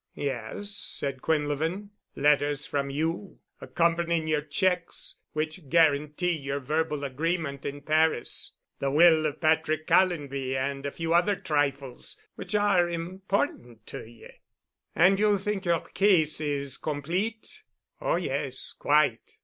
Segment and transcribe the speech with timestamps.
[0.15, 1.89] "Yes," said Quinlevin.
[2.15, 8.53] "Letters from you—accompanying yer checks—which guarantee yer verbal agreement in Paris.
[8.79, 14.29] The will of Patrick Callonby and a few other trifles which are important to ye."
[14.95, 17.61] "And you think your case is complete?"
[18.01, 19.37] "Oh, yes, quite.